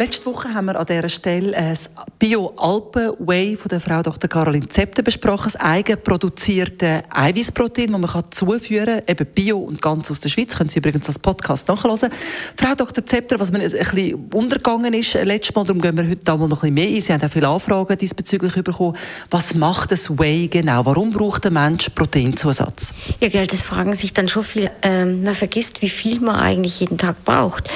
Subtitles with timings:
[0.00, 4.30] Letzte Woche haben wir an dieser Stelle das Bio-Alpen-Way von der Frau Dr.
[4.30, 10.20] Caroline Zepter besprochen, das eigenproduzierte Eiweißprotein, das man zuführen kann, eben Bio und ganz aus
[10.20, 10.56] der Schweiz.
[10.56, 12.10] Können Sie übrigens als Podcast nachhören.
[12.56, 13.04] Frau Dr.
[13.04, 16.62] Zepter, was mir ein bisschen untergegangen ist letztes Mal, darum gehen wir heute mal noch
[16.62, 17.00] ein bisschen mehr ein.
[17.02, 18.96] Sie haben auch viele Anfragen diesbezüglich bekommen.
[19.28, 20.86] Was macht das Way genau?
[20.86, 22.94] Warum braucht der Mensch Proteinzusatz?
[23.20, 24.70] Ja, das fragen sich dann schon viel.
[24.80, 27.68] Ähm, man vergisst, wie viel man eigentlich jeden Tag braucht.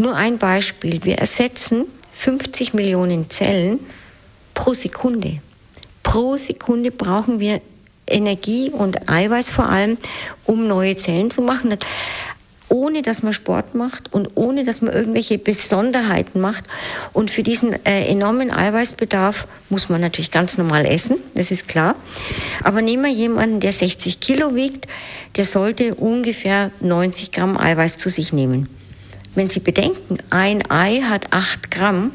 [0.00, 1.02] Nur ein Beispiel.
[1.02, 3.80] Wir ersetzen 50 Millionen Zellen
[4.54, 5.40] pro Sekunde.
[6.04, 7.60] Pro Sekunde brauchen wir
[8.06, 9.98] Energie und Eiweiß vor allem,
[10.44, 11.76] um neue Zellen zu machen.
[12.68, 16.62] Ohne dass man Sport macht und ohne dass man irgendwelche Besonderheiten macht.
[17.12, 21.96] Und für diesen äh, enormen Eiweißbedarf muss man natürlich ganz normal essen, das ist klar.
[22.62, 24.86] Aber nehmen wir jemanden, der 60 Kilo wiegt,
[25.34, 28.77] der sollte ungefähr 90 Gramm Eiweiß zu sich nehmen.
[29.38, 32.10] Wenn Sie bedenken, ein Ei hat 8 Gramm,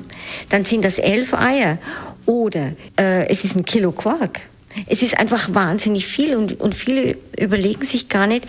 [0.49, 1.77] dann sind das 11 Eier.
[2.25, 4.41] Oder äh, es ist ein Kilo Quark.
[4.88, 8.45] Es ist einfach wahnsinnig viel und, und viele überlegen sich gar nicht,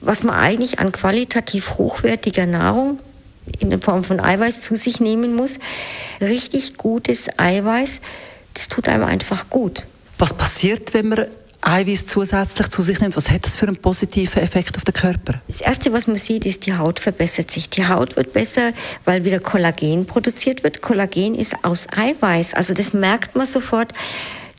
[0.00, 2.98] was man eigentlich an qualitativ hochwertiger Nahrung
[3.58, 5.58] in der Form von Eiweiß zu sich nehmen muss.
[6.18, 8.00] Richtig gutes Eiweiß,
[8.54, 9.84] das tut einem einfach gut.
[10.16, 11.26] Was passiert, wenn man
[11.60, 15.40] Eiweiß zusätzlich zu sich nimmt, was hat das für einen positiven Effekt auf den Körper?
[15.48, 17.68] Das Erste, was man sieht, ist, die Haut verbessert sich.
[17.68, 18.72] Die Haut wird besser,
[19.04, 20.82] weil wieder Kollagen produziert wird.
[20.82, 23.92] Kollagen ist aus Eiweiß, also das merkt man sofort.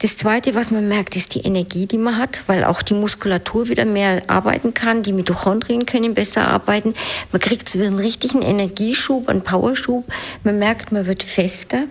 [0.01, 3.67] Das Zweite, was man merkt, ist die Energie, die man hat, weil auch die Muskulatur
[3.67, 5.03] wieder mehr arbeiten kann.
[5.03, 6.93] Die Mitochondrien können besser arbeiten.
[7.33, 10.05] Man kriegt so einen richtigen Energieschub, einen Powerschub.
[10.45, 11.83] Man merkt, man wird fester,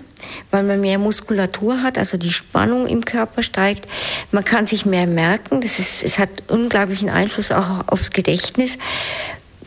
[0.50, 3.86] weil man mehr Muskulatur hat, also die Spannung im Körper steigt.
[4.32, 5.60] Man kann sich mehr merken.
[5.60, 8.78] Das ist, es hat unglaublichen Einfluss auch aufs Gedächtnis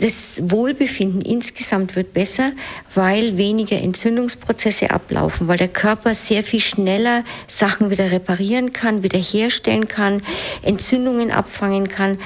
[0.02, 2.54] das Wohlbefinden insgesamt wird besser,
[2.96, 9.88] weil weniger Entzündungsprozesse ablaufen, weil der Körper sehr viel schneller Sachen wieder reparieren kann, wiederherstellen
[9.88, 10.24] kann,
[10.64, 12.20] Entzündungen abfangen kann.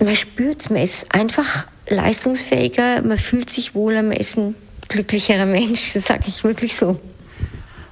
[0.00, 4.54] Man spürt es, man ist einfach leistungsfähiger, man fühlt sich wohler, man ist ein
[4.88, 7.00] glücklicherer Mensch, das sage ich wirklich so.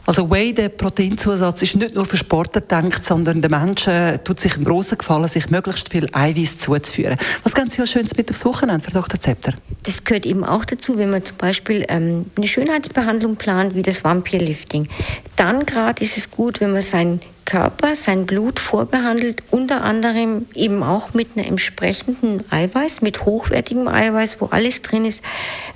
[0.09, 4.41] Also Whey, der Proteinzusatz, ist nicht nur für Sportler gedacht, sondern der Mensch äh, tut
[4.41, 7.19] sich einen grossen Gefallen, sich möglichst viel Eiweiß zuzuführen.
[7.43, 9.21] Was ganz Sie Schönes mit aufs Wochenende, Frau Dr.
[9.21, 9.53] Zepter?
[9.83, 14.03] Das gehört eben auch dazu, wenn man zum Beispiel ähm, eine Schönheitsbehandlung plant, wie das
[14.03, 14.89] Vampirlifting.
[15.37, 20.83] Dann gerade ist es gut, wenn man sein Körper, sein Blut vorbehandelt, unter anderem eben
[20.83, 25.23] auch mit einem entsprechenden Eiweiß, mit hochwertigem Eiweiß, wo alles drin ist,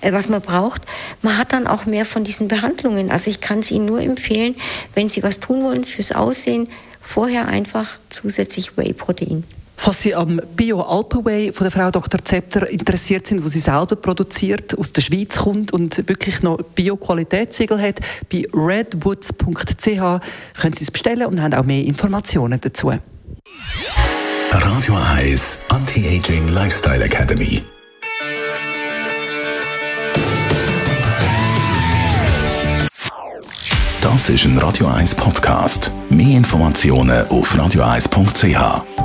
[0.02, 0.82] äh, was man braucht.
[1.22, 3.10] Man hat dann auch mehr von diesen Behandlungen.
[3.10, 4.54] Also ich kann es Ihnen nur empfehlen,
[4.94, 6.68] wenn Sie was tun wollen fürs Aussehen,
[7.00, 9.44] vorher einfach zusätzlich Whey-Protein.
[9.84, 12.24] Falls Sie am Bio Alpenway von der Frau Dr.
[12.24, 17.82] Zepter interessiert sind, wo sie selber produziert, aus der Schweiz kommt und wirklich noch Bio-Qualitätssiegel
[17.82, 17.98] hat,
[18.30, 22.92] bei redwoods.ch können Sie es bestellen und haben auch mehr Informationen dazu.
[24.52, 27.60] Radio 1 Anti-Aging Lifestyle Academy.
[34.00, 35.90] Das ist ein Radio 1 Podcast.
[36.08, 39.01] Mehr Informationen auf radio1.ch.